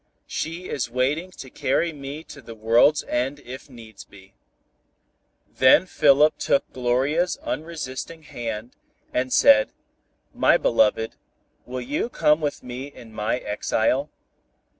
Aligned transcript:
She 0.25 0.67
is 0.67 0.89
waiting 0.89 1.29
to 1.33 1.51
carry 1.51 1.93
me 1.93 2.23
to 2.23 2.41
the 2.41 2.55
world's 2.55 3.03
end 3.03 3.39
if 3.45 3.69
needs 3.69 4.03
be." 4.03 4.33
Then 5.47 5.85
Philip 5.85 6.39
took 6.39 6.73
Gloria's 6.73 7.37
unresisting 7.43 8.23
hand, 8.23 8.75
and 9.13 9.31
said, 9.31 9.71
"My 10.33 10.57
beloved, 10.57 11.17
will 11.67 11.81
you 11.81 12.09
come 12.09 12.41
with 12.41 12.63
me 12.63 12.87
in 12.87 13.13
my 13.13 13.37
exile? 13.37 14.09